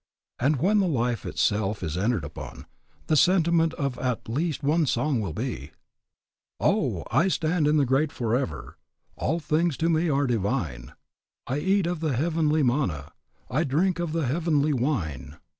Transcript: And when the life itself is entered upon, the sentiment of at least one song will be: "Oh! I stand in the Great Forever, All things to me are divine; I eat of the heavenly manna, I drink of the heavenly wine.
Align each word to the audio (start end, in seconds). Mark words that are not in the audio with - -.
And 0.39 0.55
when 0.55 0.79
the 0.79 0.87
life 0.87 1.27
itself 1.27 1.83
is 1.83 1.95
entered 1.95 2.23
upon, 2.25 2.65
the 3.05 3.15
sentiment 3.15 3.75
of 3.75 3.99
at 3.99 4.27
least 4.27 4.63
one 4.63 4.87
song 4.87 5.21
will 5.21 5.31
be: 5.31 5.73
"Oh! 6.59 7.03
I 7.11 7.27
stand 7.27 7.67
in 7.67 7.77
the 7.77 7.85
Great 7.85 8.11
Forever, 8.11 8.77
All 9.15 9.39
things 9.39 9.77
to 9.77 9.89
me 9.89 10.09
are 10.09 10.25
divine; 10.25 10.93
I 11.45 11.59
eat 11.59 11.85
of 11.85 11.99
the 11.99 12.15
heavenly 12.15 12.63
manna, 12.63 13.11
I 13.47 13.63
drink 13.63 13.99
of 13.99 14.11
the 14.11 14.25
heavenly 14.25 14.73
wine. 14.73 15.37